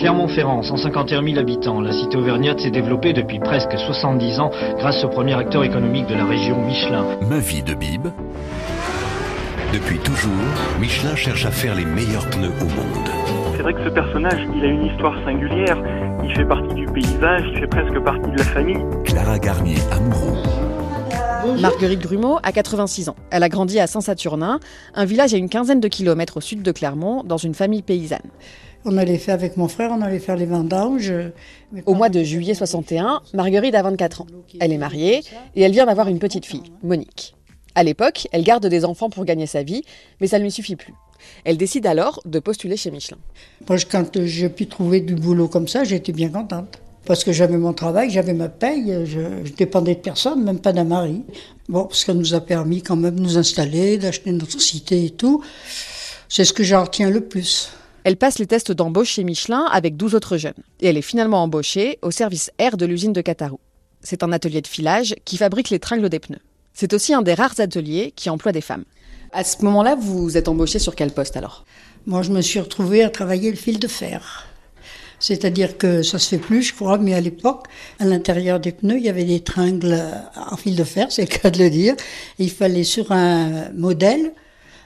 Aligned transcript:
Clermont-Ferrand, 0.00 0.62
151 0.62 1.22
000 1.22 1.38
habitants. 1.38 1.82
La 1.82 1.92
cité 1.92 2.16
auvergnate 2.16 2.58
s'est 2.58 2.70
développée 2.70 3.12
depuis 3.12 3.38
presque 3.38 3.76
70 3.78 4.40
ans 4.40 4.50
grâce 4.78 5.04
au 5.04 5.08
premier 5.08 5.34
acteur 5.34 5.62
économique 5.62 6.06
de 6.06 6.14
la 6.14 6.24
région, 6.24 6.58
Michelin. 6.64 7.04
Ma 7.28 7.38
vie 7.38 7.62
de 7.62 7.74
Bib. 7.74 8.08
Depuis 9.74 9.98
toujours, 9.98 10.32
Michelin 10.80 11.14
cherche 11.14 11.44
à 11.44 11.50
faire 11.50 11.74
les 11.74 11.84
meilleurs 11.84 12.26
pneus 12.30 12.48
au 12.48 12.64
monde. 12.64 13.08
C'est 13.54 13.62
vrai 13.62 13.74
que 13.74 13.84
ce 13.84 13.90
personnage, 13.90 14.40
il 14.56 14.64
a 14.64 14.68
une 14.68 14.86
histoire 14.86 15.22
singulière. 15.22 15.76
Il 16.24 16.34
fait 16.34 16.46
partie 16.46 16.74
du 16.74 16.86
paysage, 16.86 17.42
il 17.52 17.60
fait 17.60 17.66
presque 17.66 18.00
partie 18.02 18.30
de 18.30 18.38
la 18.38 18.44
famille. 18.44 18.82
Clara 19.04 19.38
Garnier, 19.38 19.76
amoureux. 19.92 20.38
Marguerite 21.60 22.00
Grumeau 22.00 22.38
a 22.42 22.52
86 22.52 23.10
ans. 23.10 23.16
Elle 23.30 23.42
a 23.42 23.50
grandi 23.50 23.78
à 23.78 23.86
Saint-Saturnin, 23.86 24.60
un 24.94 25.04
village 25.04 25.34
à 25.34 25.36
une 25.36 25.50
quinzaine 25.50 25.80
de 25.80 25.88
kilomètres 25.88 26.38
au 26.38 26.40
sud 26.40 26.62
de 26.62 26.72
Clermont, 26.72 27.22
dans 27.22 27.36
une 27.36 27.54
famille 27.54 27.82
paysanne. 27.82 28.20
On 28.84 28.96
allait 28.96 29.18
faire 29.18 29.34
avec 29.34 29.56
mon 29.56 29.68
frère, 29.68 29.90
on 29.92 30.00
allait 30.00 30.18
faire 30.18 30.36
les 30.36 30.46
vendanges. 30.46 31.12
Au 31.84 31.94
mois 31.94 32.08
de 32.08 32.22
juillet 32.22 32.54
61, 32.54 33.20
Marguerite 33.34 33.74
a 33.74 33.82
24 33.82 34.22
ans. 34.22 34.26
Elle 34.58 34.72
est 34.72 34.78
mariée 34.78 35.22
et 35.54 35.62
elle 35.62 35.72
vient 35.72 35.86
d'avoir 35.86 36.08
une 36.08 36.18
petite 36.18 36.46
fille, 36.46 36.72
Monique. 36.82 37.34
À 37.74 37.82
l'époque, 37.82 38.26
elle 38.32 38.42
garde 38.42 38.66
des 38.66 38.84
enfants 38.84 39.10
pour 39.10 39.24
gagner 39.24 39.46
sa 39.46 39.62
vie, 39.62 39.82
mais 40.20 40.26
ça 40.26 40.38
ne 40.38 40.44
lui 40.44 40.50
suffit 40.50 40.76
plus. 40.76 40.94
Elle 41.44 41.58
décide 41.58 41.86
alors 41.86 42.20
de 42.24 42.38
postuler 42.38 42.76
chez 42.76 42.90
Michelin. 42.90 43.18
Moi, 43.68 43.76
quand 43.90 44.24
j'ai 44.24 44.48
pu 44.48 44.66
trouver 44.66 45.00
du 45.00 45.14
boulot 45.14 45.48
comme 45.48 45.68
ça, 45.68 45.84
j'étais 45.84 46.12
bien 46.12 46.30
contente. 46.30 46.78
Parce 47.04 47.24
que 47.24 47.32
j'avais 47.32 47.56
mon 47.56 47.72
travail, 47.72 48.10
j'avais 48.10 48.34
ma 48.34 48.48
paye, 48.48 49.04
je, 49.04 49.44
je, 49.44 49.52
dépendais 49.52 49.94
de 49.94 50.00
personne, 50.00 50.42
même 50.44 50.58
pas 50.58 50.72
d'un 50.72 50.84
mari. 50.84 51.22
Bon, 51.68 51.84
parce 51.84 52.04
qu'elle 52.04 52.18
nous 52.18 52.34
a 52.34 52.40
permis 52.40 52.82
quand 52.82 52.96
même 52.96 53.16
de 53.16 53.20
nous 53.20 53.38
installer, 53.38 53.98
d'acheter 53.98 54.32
notre 54.32 54.60
cité 54.60 55.04
et 55.04 55.10
tout. 55.10 55.42
C'est 56.28 56.44
ce 56.44 56.52
que 56.52 56.62
j'en 56.62 56.84
retiens 56.84 57.10
le 57.10 57.22
plus. 57.22 57.70
Elle 58.04 58.16
passe 58.16 58.38
les 58.38 58.46
tests 58.46 58.72
d'embauche 58.72 59.10
chez 59.10 59.24
Michelin 59.24 59.66
avec 59.70 59.96
12 59.96 60.14
autres 60.14 60.36
jeunes. 60.38 60.54
Et 60.80 60.88
elle 60.88 60.96
est 60.96 61.02
finalement 61.02 61.42
embauchée 61.42 61.98
au 62.02 62.10
service 62.10 62.50
R 62.60 62.76
de 62.76 62.86
l'usine 62.86 63.12
de 63.12 63.20
Catarou. 63.20 63.60
C'est 64.00 64.22
un 64.22 64.32
atelier 64.32 64.62
de 64.62 64.66
filage 64.66 65.14
qui 65.24 65.36
fabrique 65.36 65.70
les 65.70 65.78
tringles 65.78 66.08
des 66.08 66.18
pneus. 66.18 66.40
C'est 66.72 66.94
aussi 66.94 67.12
un 67.12 67.22
des 67.22 67.34
rares 67.34 67.60
ateliers 67.60 68.12
qui 68.16 68.30
emploie 68.30 68.52
des 68.52 68.62
femmes. 68.62 68.84
À 69.32 69.44
ce 69.44 69.62
moment-là, 69.64 69.96
vous 69.96 70.36
êtes 70.36 70.48
embauchée 70.48 70.78
sur 70.78 70.96
quel 70.96 71.12
poste 71.12 71.36
alors? 71.36 71.64
Moi, 72.06 72.22
je 72.22 72.30
me 72.30 72.40
suis 72.40 72.58
retrouvée 72.58 73.04
à 73.04 73.10
travailler 73.10 73.50
le 73.50 73.56
fil 73.56 73.78
de 73.78 73.86
fer. 73.86 74.46
C'est-à-dire 75.18 75.76
que 75.76 76.02
ça 76.02 76.18
se 76.18 76.30
fait 76.30 76.38
plus, 76.38 76.62
je 76.62 76.74
crois, 76.74 76.96
mais 76.96 77.12
à 77.12 77.20
l'époque, 77.20 77.66
à 77.98 78.06
l'intérieur 78.06 78.58
des 78.58 78.72
pneus, 78.72 78.96
il 78.96 79.04
y 79.04 79.10
avait 79.10 79.24
des 79.24 79.40
tringles 79.40 80.02
en 80.34 80.56
fil 80.56 80.74
de 80.74 80.84
fer, 80.84 81.08
c'est 81.10 81.30
le 81.30 81.38
cas 81.38 81.50
de 81.50 81.62
le 81.62 81.68
dire. 81.68 81.94
Il 82.38 82.50
fallait 82.50 82.84
sur 82.84 83.12
un 83.12 83.70
modèle, 83.72 84.32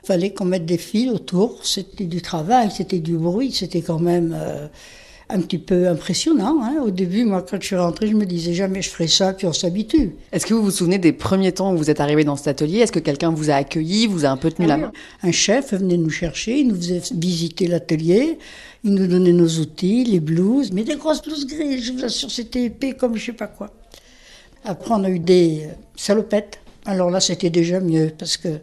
fallait 0.04 0.32
qu'on 0.32 0.44
mette 0.44 0.66
des 0.66 0.78
fils 0.78 1.10
autour. 1.10 1.64
C'était 1.64 2.04
du 2.04 2.22
travail, 2.22 2.70
c'était 2.70 3.00
du 3.00 3.16
bruit, 3.16 3.52
c'était 3.52 3.82
quand 3.82 3.98
même 3.98 4.36
euh, 4.38 4.66
un 5.28 5.40
petit 5.40 5.58
peu 5.58 5.88
impressionnant. 5.88 6.60
Hein. 6.62 6.82
Au 6.84 6.90
début, 6.90 7.24
moi, 7.24 7.44
quand 7.48 7.60
je 7.60 7.66
suis 7.66 7.76
rentrée, 7.76 8.08
je 8.08 8.14
me 8.14 8.26
disais 8.26 8.54
jamais 8.54 8.82
je 8.82 8.90
ferai 8.90 9.08
ça, 9.08 9.32
puis 9.32 9.46
on 9.46 9.52
s'habitue. 9.52 10.14
Est-ce 10.32 10.46
que 10.46 10.54
vous 10.54 10.62
vous 10.62 10.70
souvenez 10.70 10.98
des 10.98 11.12
premiers 11.12 11.52
temps 11.52 11.72
où 11.72 11.76
vous 11.76 11.90
êtes 11.90 12.00
arrivé 12.00 12.24
dans 12.24 12.36
cet 12.36 12.48
atelier? 12.48 12.78
Est-ce 12.78 12.92
que 12.92 12.98
quelqu'un 12.98 13.30
vous 13.30 13.50
a 13.50 13.54
accueilli, 13.54 14.06
vous 14.06 14.24
a 14.24 14.28
un 14.28 14.36
peu 14.36 14.50
tenu 14.50 14.66
la 14.66 14.76
main? 14.76 14.92
Un 15.22 15.32
chef 15.32 15.72
venait 15.72 15.96
nous 15.96 16.10
chercher, 16.10 16.58
il 16.58 16.68
nous 16.68 16.76
faisait 16.76 17.02
visiter 17.14 17.66
l'atelier, 17.66 18.38
il 18.84 18.94
nous 18.94 19.06
donnait 19.06 19.32
nos 19.32 19.48
outils, 19.48 20.04
les 20.04 20.20
blouses, 20.20 20.72
mais 20.72 20.84
des 20.84 20.96
grosses 20.96 21.22
blouses 21.22 21.46
grises, 21.46 21.84
je 21.84 21.92
vous 21.92 22.04
assure, 22.04 22.30
c'était 22.30 22.64
épais 22.64 22.92
comme 22.92 23.16
je 23.16 23.26
sais 23.26 23.32
pas 23.32 23.46
quoi. 23.46 23.70
Après, 24.64 24.94
on 24.94 25.04
a 25.04 25.10
eu 25.10 25.18
des 25.18 25.68
salopettes. 25.96 26.58
Alors 26.86 27.10
là, 27.10 27.20
c'était 27.20 27.50
déjà 27.50 27.80
mieux, 27.80 28.12
parce 28.16 28.36
que 28.36 28.60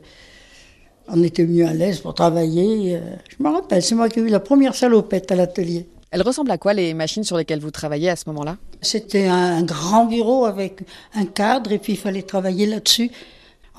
on 1.12 1.24
était 1.24 1.46
mieux 1.46 1.66
à 1.66 1.74
l'aise 1.74 2.00
pour 2.00 2.14
travailler. 2.14 3.00
Je 3.30 3.44
me 3.44 3.50
rappelle, 3.50 3.84
c'est 3.84 3.96
moi 3.96 4.10
qui 4.10 4.20
ai 4.20 4.24
eu 4.24 4.30
la 4.30 4.40
première 4.40 4.76
salopette 4.76 5.32
à 5.32 5.36
l'atelier. 5.36 5.86
Elle 6.12 6.22
ressemble 6.24 6.52
à 6.52 6.58
quoi 6.58 6.74
les 6.74 6.94
machines 6.94 7.24
sur 7.24 7.38
lesquelles 7.38 7.62
vous 7.62 7.72
travaillez 7.72 8.10
à 8.10 8.16
ce 8.16 8.24
moment-là? 8.28 8.58
C'était 8.82 9.28
un 9.28 9.64
grand 9.64 10.06
bureau 10.06 10.46
avec 10.46 10.82
un 11.14 11.26
cadre 11.26 11.72
et 11.72 11.78
puis 11.78 11.94
il 11.94 12.00
fallait 12.00 12.24
travailler 12.24 12.66
là-dessus. 12.66 13.12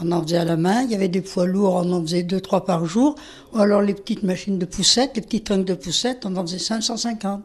On 0.01 0.11
en 0.13 0.23
faisait 0.23 0.39
à 0.39 0.45
la 0.45 0.57
main, 0.57 0.83
il 0.83 0.91
y 0.91 0.95
avait 0.95 1.09
des 1.09 1.21
poids 1.21 1.47
lourds, 1.47 1.75
on 1.75 1.93
en 1.93 2.01
faisait 2.03 2.23
deux, 2.23 2.41
trois 2.41 2.65
par 2.65 2.87
jour. 2.87 3.17
Ou 3.53 3.59
alors 3.59 3.83
les 3.83 3.93
petites 3.93 4.23
machines 4.23 4.59
de 4.59 4.65
poussettes, 4.65 5.13
les 5.17 5.23
petits 5.23 5.43
trucs 5.43 5.67
de 5.67 5.75
poussettes, 5.75 6.25
on 6.25 6.35
en 6.37 6.43
faisait 6.43 6.59
550. 6.59 7.43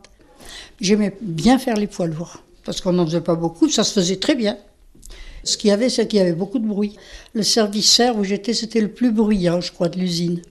J'aimais 0.79 1.17
bien 1.22 1.59
faire 1.59 1.75
les 1.75 1.88
poids 1.88 2.07
lourds 2.07 2.41
parce 2.63 2.79
qu'on 2.79 2.94
n'en 2.94 3.06
faisait 3.06 3.22
pas 3.22 3.35
beaucoup, 3.35 3.67
ça 3.69 3.84
se 3.84 3.94
faisait 3.94 4.17
très 4.17 4.35
bien. 4.35 4.57
Ce 5.47 5.56
qu'il 5.56 5.69
y 5.69 5.72
avait, 5.72 5.88
c'est 5.88 6.08
qu'il 6.08 6.19
y 6.19 6.22
avait 6.22 6.34
beaucoup 6.34 6.59
de 6.59 6.68
bruit. 6.68 6.97
Le 7.34 7.41
service 7.41 7.90
serre 7.90 8.18
où 8.18 8.25
j'étais, 8.25 8.53
c'était 8.53 8.81
le 8.81 8.90
plus 8.90 9.12
bruyant, 9.12 9.62
je 9.62 9.72
crois, 9.72 9.88
de 9.88 9.97
l'usine. 9.97 10.41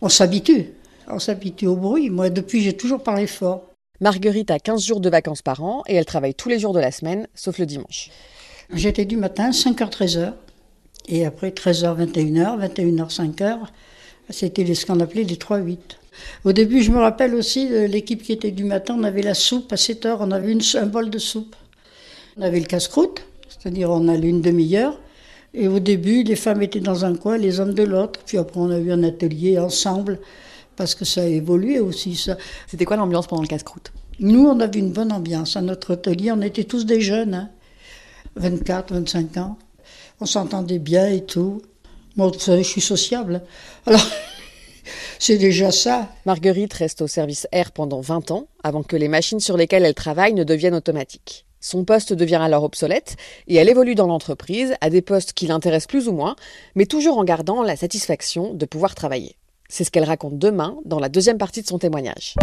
On 0.00 0.08
s'habitue, 0.08 0.72
on 1.08 1.18
s'habitue 1.18 1.66
au 1.66 1.76
bruit. 1.76 2.08
Moi, 2.08 2.30
depuis, 2.30 2.62
j'ai 2.62 2.72
toujours 2.72 3.02
parlé 3.02 3.26
fort. 3.26 3.66
Marguerite 4.00 4.50
a 4.50 4.58
15 4.58 4.82
jours 4.82 5.00
de 5.00 5.10
vacances 5.10 5.42
par 5.42 5.62
an 5.62 5.82
et 5.86 5.94
elle 5.94 6.06
travaille 6.06 6.34
tous 6.34 6.48
les 6.48 6.58
jours 6.58 6.72
de 6.72 6.80
la 6.80 6.90
semaine, 6.90 7.28
sauf 7.34 7.58
le 7.58 7.66
dimanche. 7.66 8.08
J'étais 8.72 9.04
du 9.04 9.18
matin, 9.18 9.50
5h, 9.50 9.90
13h. 9.90 10.32
Et 11.08 11.26
après 11.26 11.50
13h, 11.50 12.02
21h, 12.02 12.66
21h, 12.66 13.14
5h, 13.14 13.58
c'était 14.30 14.74
ce 14.74 14.86
qu'on 14.86 15.00
appelait 15.00 15.24
les 15.24 15.36
3-8. 15.36 15.76
Au 16.46 16.52
début, 16.52 16.82
je 16.82 16.92
me 16.92 16.98
rappelle 16.98 17.34
aussi 17.34 17.68
de 17.68 17.80
l'équipe 17.80 18.22
qui 18.22 18.32
était 18.32 18.52
du 18.52 18.64
matin, 18.64 18.96
on 18.98 19.04
avait 19.04 19.22
la 19.22 19.34
soupe 19.34 19.70
à 19.70 19.76
7h, 19.76 20.16
on 20.20 20.30
avait 20.30 20.52
une, 20.52 20.62
un 20.74 20.86
bol 20.86 21.10
de 21.10 21.18
soupe. 21.18 21.56
On 22.38 22.42
avait 22.42 22.60
le 22.60 22.66
casse-croûte, 22.66 23.22
c'est-à-dire 23.50 23.90
on 23.90 24.08
allait 24.08 24.28
une 24.28 24.40
demi-heure. 24.40 24.98
Et 25.52 25.66
au 25.68 25.80
début, 25.80 26.22
les 26.22 26.36
femmes 26.36 26.62
étaient 26.62 26.80
dans 26.80 27.04
un 27.04 27.14
coin, 27.16 27.36
les 27.36 27.58
hommes 27.60 27.74
de 27.74 27.82
l'autre. 27.82 28.20
Puis 28.24 28.38
après, 28.38 28.60
on 28.60 28.70
a 28.70 28.78
eu 28.78 28.92
un 28.92 29.02
atelier 29.02 29.58
ensemble 29.58 30.20
parce 30.76 30.94
que 30.94 31.04
ça 31.04 31.22
a 31.22 31.26
évolué 31.26 31.80
aussi. 31.80 32.14
Ça. 32.14 32.36
C'était 32.68 32.84
quoi 32.84 32.96
l'ambiance 32.96 33.26
pendant 33.26 33.42
le 33.42 33.48
casse-croûte? 33.48 33.92
Nous, 34.20 34.46
on 34.46 34.60
avait 34.60 34.78
une 34.78 34.92
bonne 34.92 35.12
ambiance. 35.12 35.56
À 35.56 35.60
notre 35.60 35.94
atelier, 35.94 36.30
on 36.30 36.40
était 36.40 36.64
tous 36.64 36.86
des 36.86 37.00
jeunes, 37.00 37.34
hein, 37.34 37.50
24, 38.36 38.92
25 38.94 39.36
ans. 39.38 39.58
On 40.20 40.26
s'entendait 40.26 40.78
bien 40.78 41.08
et 41.08 41.24
tout. 41.24 41.62
Moi, 42.16 42.28
vous 42.28 42.38
savez, 42.38 42.62
je 42.62 42.68
suis 42.68 42.80
sociable. 42.80 43.42
Alors, 43.86 44.06
c'est 45.18 45.38
déjà 45.38 45.72
ça. 45.72 46.08
Marguerite 46.26 46.74
reste 46.74 47.02
au 47.02 47.08
service 47.08 47.48
R 47.52 47.72
pendant 47.72 48.00
20 48.00 48.30
ans, 48.30 48.46
avant 48.62 48.82
que 48.82 48.96
les 48.96 49.08
machines 49.08 49.40
sur 49.40 49.56
lesquelles 49.56 49.84
elle 49.84 49.94
travaille 49.94 50.34
ne 50.34 50.44
deviennent 50.44 50.74
automatiques. 50.74 51.46
Son 51.60 51.84
poste 51.84 52.14
devient 52.14 52.40
alors 52.40 52.64
obsolète 52.64 53.16
et 53.46 53.56
elle 53.56 53.68
évolue 53.68 53.94
dans 53.94 54.06
l'entreprise 54.06 54.74
à 54.80 54.88
des 54.88 55.02
postes 55.02 55.34
qui 55.34 55.46
l'intéressent 55.46 55.88
plus 55.88 56.08
ou 56.08 56.12
moins, 56.12 56.34
mais 56.74 56.86
toujours 56.86 57.18
en 57.18 57.24
gardant 57.24 57.62
la 57.62 57.76
satisfaction 57.76 58.54
de 58.54 58.64
pouvoir 58.64 58.94
travailler. 58.94 59.36
C'est 59.68 59.84
ce 59.84 59.90
qu'elle 59.90 60.04
raconte 60.04 60.38
demain 60.38 60.78
dans 60.86 60.98
la 60.98 61.10
deuxième 61.10 61.38
partie 61.38 61.62
de 61.62 61.66
son 61.66 61.78
témoignage. 61.78 62.34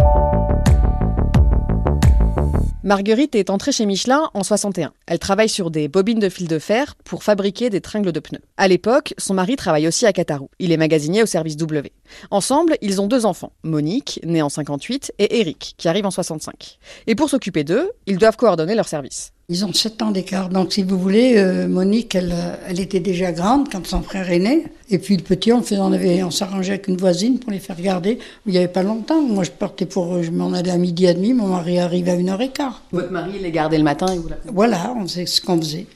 Marguerite 2.88 3.36
est 3.36 3.50
entrée 3.50 3.74
chez 3.74 3.86
Michelin 3.86 4.30
en 4.34 4.44
61. 4.44 4.94
Elle 5.08 5.20
travaille 5.20 5.50
sur 5.50 5.72
des 5.72 5.90
bobines 5.90 6.20
de 6.20 6.30
fil 6.30 6.48
de 6.48 6.58
fer 6.58 6.96
pour 7.04 7.22
fabriquer 7.22 7.70
des 7.70 7.82
tringles 7.82 8.14
de 8.14 8.22
pneus. 8.22 8.40
À 8.56 8.70
l'époque, 8.70 9.14
son 9.18 9.34
mari 9.34 9.58
travaille 9.58 9.90
aussi 9.90 10.06
à 10.06 10.14
Catarou. 10.14 10.50
Il 10.58 10.72
est 10.72 10.78
magasinier 10.78 11.22
au 11.22 11.26
service 11.26 11.58
W. 11.58 11.92
Ensemble, 12.32 12.78
ils 12.80 13.02
ont 13.02 13.08
deux 13.08 13.26
enfants, 13.26 13.52
Monique, 13.64 14.22
née 14.24 14.42
en 14.42 14.48
58, 14.48 15.16
et 15.20 15.42
Eric, 15.42 15.76
qui 15.78 15.90
arrive 15.90 16.06
en 16.06 16.12
65. 16.12 16.80
Et 17.08 17.16
pour 17.16 17.30
s'occuper 17.30 17.66
d'eux, 17.66 17.92
ils 18.06 18.18
doivent 18.18 18.38
coordonner 18.38 18.74
leur 18.74 18.88
service. 18.88 19.34
Ils 19.50 19.64
ont 19.64 19.72
7 19.72 20.02
ans 20.02 20.12
d'écart. 20.12 20.50
Donc, 20.50 20.74
si 20.74 20.84
vous 20.84 21.00
voulez, 21.00 21.38
euh, 21.38 21.70
Monique, 21.70 22.16
elle, 22.16 22.36
elle, 22.68 22.82
était 22.82 23.00
déjà 23.00 23.32
grande 23.32 23.70
quand 23.72 23.88
son 23.88 24.02
frère 24.02 24.30
est 24.30 24.40
né. 24.40 24.66
Et 24.90 24.98
puis, 24.98 25.16
le 25.16 25.24
petit, 25.24 25.54
on, 25.54 25.62
faisait, 25.62 25.80
on, 25.80 25.94
avait, 25.94 26.22
on 26.22 26.32
s'arrangeait 26.32 26.74
avec 26.74 26.90
une 26.90 26.98
voisine 26.98 27.40
pour 27.40 27.54
les 27.54 27.60
faire 27.60 27.80
garder. 27.80 28.20
Il 28.46 28.52
n'y 28.52 28.58
avait 28.58 28.68
pas 28.68 28.84
longtemps. 28.84 29.22
Moi, 29.22 29.46
je 29.46 29.52
partais 29.52 29.86
pour. 29.86 30.22
Je 30.22 30.32
m'en 30.32 30.52
allais 30.52 30.72
à 30.72 30.78
midi 30.78 31.06
et 31.06 31.14
demi. 31.14 31.32
Mon 31.32 31.48
mari 31.48 31.80
arrivait 31.80 32.12
à 32.12 32.16
une 32.16 32.28
heure 32.28 32.42
et 32.42 32.50
quart. 32.50 32.84
Votre 32.92 33.10
mari 33.10 33.40
les 33.42 33.52
gardait 33.52 33.78
le 33.78 33.86
matin 33.86 34.14
et 34.14 34.18
vous 34.18 34.28
Voilà, 34.54 34.94
on 34.98 35.08
sait 35.08 35.26
ce 35.26 35.40
qu'on 35.40 35.58
faisait. 35.58 35.88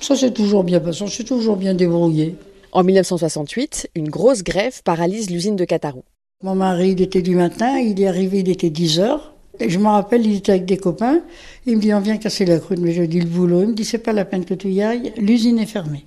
Ça, 0.00 0.16
c'est 0.16 0.32
toujours 0.32 0.64
bien 0.64 0.80
passé. 0.80 1.02
On 1.02 1.06
s'est 1.06 1.24
toujours 1.24 1.58
bien 1.58 1.74
débrouillé. 1.74 2.36
En 2.72 2.82
1968, 2.82 3.90
une 3.94 4.08
grosse 4.08 4.42
grève 4.42 4.80
paralyse 4.82 5.28
l'usine 5.28 5.56
de 5.56 5.66
Catarou. 5.66 6.02
Mon 6.42 6.54
mari, 6.54 6.92
il 6.92 7.02
était 7.02 7.20
du 7.20 7.36
matin. 7.36 7.78
Il 7.78 8.00
est 8.00 8.06
arrivé, 8.06 8.38
il 8.38 8.48
était 8.48 8.70
10 8.70 9.00
heures. 9.00 9.35
Je 9.60 9.78
me 9.78 9.88
rappelle, 9.88 10.26
il 10.26 10.36
était 10.36 10.52
avec 10.52 10.64
des 10.64 10.76
copains. 10.76 11.20
Il 11.66 11.76
me 11.76 11.80
dit, 11.80 11.92
on 11.94 12.00
vient 12.00 12.16
casser 12.16 12.44
la 12.44 12.58
croûte. 12.58 12.78
Mais 12.78 12.92
je 12.92 13.02
dis, 13.02 13.20
le 13.20 13.26
boulot. 13.26 13.62
Il 13.62 13.68
me 13.68 13.74
dit, 13.74 13.84
c'est 13.84 13.98
pas 13.98 14.12
la 14.12 14.24
peine 14.24 14.44
que 14.44 14.54
tu 14.54 14.68
y 14.68 14.82
ailles. 14.82 15.12
L'usine 15.16 15.58
est 15.58 15.66
fermée. 15.66 16.04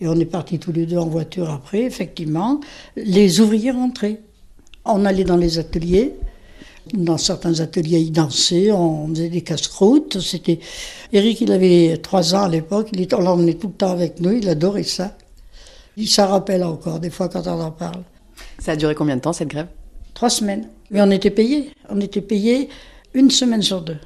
Et 0.00 0.08
on 0.08 0.14
est 0.14 0.24
partis 0.24 0.58
tous 0.58 0.72
les 0.72 0.86
deux 0.86 0.98
en 0.98 1.06
voiture 1.06 1.50
après, 1.50 1.82
effectivement. 1.82 2.60
Les 2.96 3.40
ouvriers 3.40 3.70
rentraient. 3.70 4.20
On 4.84 5.04
allait 5.04 5.24
dans 5.24 5.36
les 5.36 5.58
ateliers. 5.58 6.14
Dans 6.92 7.16
certains 7.16 7.60
ateliers, 7.60 8.00
ils 8.00 8.12
dansaient, 8.12 8.70
on 8.70 9.08
faisait 9.08 9.30
des 9.30 9.40
casse-croûtes. 9.40 10.20
C'était 10.20 10.58
Eric, 11.12 11.40
il 11.40 11.52
avait 11.52 11.96
trois 12.02 12.34
ans 12.34 12.42
à 12.42 12.48
l'époque. 12.48 12.88
Il 12.92 13.00
était, 13.00 13.14
on 13.14 13.22
l'emmenait 13.22 13.54
tout 13.54 13.68
le 13.68 13.72
temps 13.72 13.90
avec 13.90 14.20
nous. 14.20 14.32
Il 14.32 14.48
adorait 14.48 14.82
ça. 14.82 15.16
Il 15.96 16.08
s'en 16.08 16.26
rappelle 16.26 16.64
encore 16.64 17.00
des 17.00 17.10
fois 17.10 17.28
quand 17.28 17.46
on 17.46 17.60
en 17.60 17.70
parle. 17.70 18.02
Ça 18.58 18.72
a 18.72 18.76
duré 18.76 18.94
combien 18.94 19.16
de 19.16 19.22
temps 19.22 19.32
cette 19.32 19.48
grève? 19.48 19.68
Trois 20.14 20.30
semaines. 20.30 20.68
Mais 20.90 21.02
on 21.02 21.10
était 21.10 21.30
payé. 21.30 21.70
On 21.90 22.00
était 22.00 22.20
payé 22.20 22.68
une 23.12 23.30
semaine 23.30 23.62
sur 23.62 23.82
deux. 23.82 23.98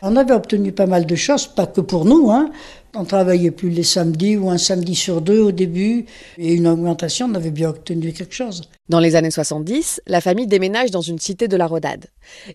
On 0.00 0.14
avait 0.14 0.34
obtenu 0.34 0.70
pas 0.70 0.86
mal 0.86 1.06
de 1.06 1.14
choses, 1.16 1.48
pas 1.48 1.66
que 1.66 1.80
pour 1.80 2.04
nous. 2.04 2.30
Hein. 2.30 2.50
On 2.94 3.04
travaillait 3.04 3.50
plus 3.50 3.70
les 3.70 3.82
samedis 3.82 4.36
ou 4.36 4.48
un 4.48 4.58
samedi 4.58 4.94
sur 4.94 5.20
deux 5.20 5.40
au 5.40 5.50
début. 5.50 6.06
Et 6.36 6.54
une 6.54 6.68
augmentation, 6.68 7.26
on 7.26 7.34
avait 7.34 7.50
bien 7.50 7.70
obtenu 7.70 8.12
quelque 8.12 8.34
chose. 8.34 8.62
Dans 8.88 9.00
les 9.00 9.16
années 9.16 9.30
70, 9.30 10.02
la 10.06 10.20
famille 10.20 10.46
déménage 10.46 10.90
dans 10.90 11.00
une 11.00 11.18
cité 11.18 11.48
de 11.48 11.56
la 11.56 11.66
Rodade. 11.66 12.06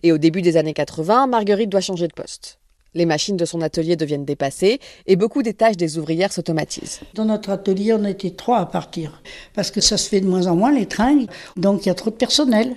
Et 0.02 0.10
au 0.10 0.18
début 0.18 0.40
des 0.40 0.56
années 0.56 0.72
80, 0.72 1.26
Marguerite 1.26 1.68
doit 1.68 1.80
changer 1.80 2.08
de 2.08 2.14
poste. 2.14 2.58
Les 2.94 3.06
machines 3.06 3.36
de 3.36 3.44
son 3.44 3.60
atelier 3.60 3.96
deviennent 3.96 4.24
dépassées 4.24 4.78
et 5.06 5.16
beaucoup 5.16 5.42
des 5.42 5.54
tâches 5.54 5.76
des 5.76 5.98
ouvrières 5.98 6.32
s'automatisent. 6.32 7.00
Dans 7.14 7.24
notre 7.24 7.50
atelier, 7.50 7.92
on 7.92 8.04
était 8.04 8.30
trois 8.30 8.58
à 8.58 8.66
partir 8.66 9.20
parce 9.54 9.70
que 9.70 9.80
ça 9.80 9.96
se 9.96 10.08
fait 10.08 10.20
de 10.20 10.28
moins 10.28 10.46
en 10.46 10.56
moins 10.56 10.72
les 10.72 10.86
tringles, 10.86 11.26
donc 11.56 11.84
il 11.84 11.88
y 11.88 11.90
a 11.90 11.94
trop 11.94 12.10
de 12.10 12.16
personnel. 12.16 12.74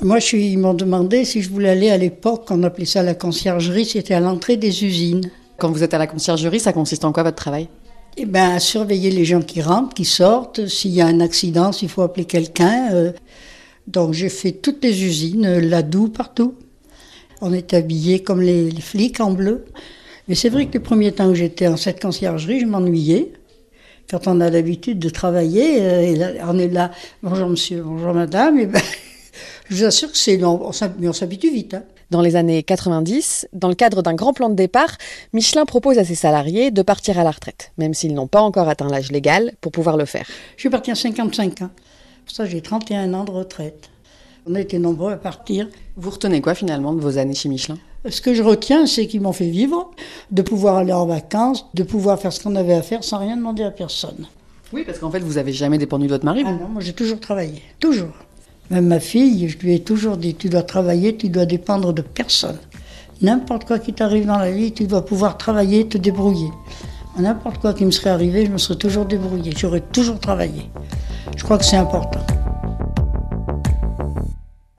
Moi, 0.00 0.20
je 0.20 0.26
suis, 0.26 0.52
ils 0.52 0.58
m'ont 0.58 0.74
demandé 0.74 1.24
si 1.24 1.42
je 1.42 1.50
voulais 1.50 1.70
aller 1.70 1.90
à 1.90 1.98
l'époque, 1.98 2.46
on 2.50 2.62
appelait 2.62 2.86
ça 2.86 3.02
la 3.02 3.14
conciergerie, 3.14 3.84
c'était 3.84 4.14
à 4.14 4.20
l'entrée 4.20 4.56
des 4.56 4.84
usines. 4.84 5.30
Quand 5.58 5.72
vous 5.72 5.82
êtes 5.82 5.92
à 5.92 5.98
la 5.98 6.06
conciergerie, 6.06 6.60
ça 6.60 6.72
consiste 6.72 7.04
en 7.04 7.12
quoi 7.12 7.24
votre 7.24 7.36
travail? 7.36 7.68
Eh 8.16 8.24
bien, 8.24 8.54
à 8.54 8.60
surveiller 8.60 9.10
les 9.10 9.24
gens 9.24 9.42
qui 9.42 9.60
rentrent, 9.60 9.94
qui 9.94 10.04
sortent, 10.04 10.66
s'il 10.66 10.92
y 10.92 11.00
a 11.00 11.06
un 11.06 11.20
accident, 11.20 11.72
s'il 11.72 11.88
faut 11.88 12.02
appeler 12.02 12.24
quelqu'un. 12.24 12.92
Euh. 12.92 13.12
Donc 13.86 14.12
j'ai 14.12 14.28
fait 14.28 14.52
toutes 14.52 14.82
les 14.82 15.04
usines, 15.04 15.58
la 15.58 15.82
Doue, 15.82 16.08
partout. 16.08 16.54
On 17.40 17.52
est 17.52 17.74
habillés 17.74 18.22
comme 18.22 18.40
les, 18.40 18.70
flics 18.80 19.20
en 19.20 19.30
bleu. 19.30 19.64
Mais 20.26 20.34
c'est 20.34 20.48
vrai 20.48 20.66
que 20.66 20.74
le 20.74 20.82
premier 20.82 21.12
temps 21.12 21.28
que 21.28 21.34
j'étais 21.34 21.68
en 21.68 21.76
cette 21.76 22.00
conciergerie, 22.00 22.60
je 22.60 22.66
m'ennuyais. 22.66 23.32
Quand 24.10 24.26
on 24.26 24.40
a 24.40 24.50
l'habitude 24.50 24.98
de 24.98 25.08
travailler, 25.08 25.82
euh, 25.82 26.38
on 26.44 26.58
est 26.58 26.68
là, 26.68 26.90
bonjour 27.22 27.48
monsieur, 27.48 27.82
bonjour 27.82 28.14
madame, 28.14 28.58
et 28.58 28.66
ben, 28.66 28.80
je 29.68 29.76
vous 29.76 29.84
assure 29.84 30.10
que 30.10 30.16
c'est 30.16 30.38
long, 30.38 30.70
mais 30.98 31.08
on 31.08 31.12
s'habitue 31.12 31.50
vite. 31.50 31.74
Hein. 31.74 31.82
Dans 32.10 32.22
les 32.22 32.36
années 32.36 32.62
90, 32.62 33.48
dans 33.52 33.68
le 33.68 33.74
cadre 33.74 34.00
d'un 34.00 34.14
grand 34.14 34.32
plan 34.32 34.48
de 34.48 34.54
départ, 34.54 34.96
Michelin 35.34 35.66
propose 35.66 35.98
à 35.98 36.04
ses 36.04 36.14
salariés 36.14 36.70
de 36.70 36.80
partir 36.80 37.18
à 37.18 37.24
la 37.24 37.30
retraite, 37.30 37.72
même 37.76 37.92
s'ils 37.92 38.14
n'ont 38.14 38.26
pas 38.26 38.40
encore 38.40 38.70
atteint 38.70 38.88
l'âge 38.88 39.12
légal 39.12 39.52
pour 39.60 39.72
pouvoir 39.72 39.98
le 39.98 40.06
faire. 40.06 40.26
Je 40.56 40.62
suis 40.62 40.70
parti 40.70 40.90
à 40.90 40.94
55 40.94 41.60
ans. 41.60 41.70
Pour 42.24 42.34
ça, 42.34 42.46
j'ai 42.46 42.62
31 42.62 43.12
ans 43.12 43.24
de 43.24 43.30
retraite. 43.30 43.90
On 44.46 44.54
a 44.54 44.60
été 44.60 44.78
nombreux 44.78 45.12
à 45.12 45.16
partir. 45.16 45.68
Vous 45.96 46.10
retenez 46.10 46.40
quoi 46.40 46.54
finalement 46.54 46.92
de 46.92 47.00
vos 47.00 47.18
années 47.18 47.34
chez 47.34 47.48
Michelin? 47.48 47.78
Ce 48.08 48.20
que 48.20 48.32
je 48.32 48.42
retiens, 48.42 48.86
c'est 48.86 49.06
qu'ils 49.06 49.20
m'ont 49.20 49.32
fait 49.32 49.50
vivre, 49.50 49.90
de 50.30 50.42
pouvoir 50.42 50.76
aller 50.76 50.92
en 50.92 51.06
vacances, 51.06 51.66
de 51.74 51.82
pouvoir 51.82 52.18
faire 52.18 52.32
ce 52.32 52.42
qu'on 52.42 52.54
avait 52.56 52.74
à 52.74 52.82
faire 52.82 53.04
sans 53.04 53.18
rien 53.18 53.36
demander 53.36 53.64
à 53.64 53.70
personne. 53.70 54.26
Oui, 54.72 54.84
parce 54.86 54.98
qu'en 54.98 55.10
fait, 55.10 55.20
vous 55.20 55.38
avez 55.38 55.52
jamais 55.52 55.78
dépendu 55.78 56.06
de 56.06 56.12
votre 56.12 56.24
mari. 56.24 56.44
Ah 56.46 56.52
non, 56.52 56.68
moi 56.68 56.80
j'ai 56.80 56.92
toujours 56.92 57.20
travaillé, 57.20 57.62
toujours. 57.80 58.12
Même 58.70 58.86
ma 58.86 59.00
fille, 59.00 59.48
je 59.48 59.58
lui 59.58 59.74
ai 59.74 59.80
toujours 59.80 60.16
dit, 60.16 60.34
tu 60.34 60.48
dois 60.48 60.62
travailler, 60.62 61.16
tu 61.16 61.28
dois 61.28 61.46
dépendre 61.46 61.92
de 61.92 62.02
personne. 62.02 62.58
N'importe 63.20 63.64
quoi 63.64 63.78
qui 63.78 63.92
t'arrive 63.92 64.26
dans 64.26 64.38
la 64.38 64.50
vie, 64.50 64.72
tu 64.72 64.86
dois 64.86 65.04
pouvoir 65.04 65.38
travailler, 65.38 65.88
te 65.88 65.98
débrouiller. 65.98 66.50
N'importe 67.18 67.58
quoi 67.58 67.74
qui 67.74 67.84
me 67.84 67.90
serait 67.90 68.10
arrivé, 68.10 68.46
je 68.46 68.50
me 68.52 68.58
serais 68.58 68.78
toujours 68.78 69.06
débrouillé, 69.06 69.52
j'aurais 69.56 69.80
toujours 69.80 70.20
travaillé. 70.20 70.70
Je 71.36 71.42
crois 71.42 71.58
que 71.58 71.64
c'est 71.64 71.76
important. 71.76 72.20